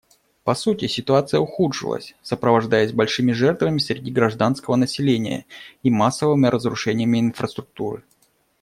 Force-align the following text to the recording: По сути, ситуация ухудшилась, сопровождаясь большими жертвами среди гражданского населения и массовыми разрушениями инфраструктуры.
По 0.43 0.55
сути, 0.55 0.87
ситуация 0.87 1.39
ухудшилась, 1.39 2.15
сопровождаясь 2.23 2.91
большими 2.91 3.33
жертвами 3.33 3.77
среди 3.77 4.09
гражданского 4.11 4.75
населения 4.75 5.45
и 5.83 5.91
массовыми 5.91 6.47
разрушениями 6.47 7.19
инфраструктуры. 7.19 8.03